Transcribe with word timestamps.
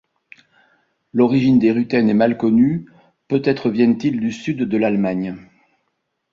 L'origine 1.13 1.59
des 1.59 1.71
Rutènes 1.71 2.09
est 2.09 2.15
mal 2.15 2.35
connue, 2.35 2.87
peut-être 3.27 3.69
viennent-ils 3.69 4.19
du 4.19 4.31
sud 4.31 4.57
de 4.63 4.77
l'Allemagne. 4.79 5.37